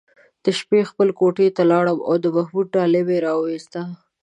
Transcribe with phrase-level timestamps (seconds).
[0.43, 3.81] د شپې خپلې کوټې ته لاړم او د محمود ډالۍ مې راوویسته.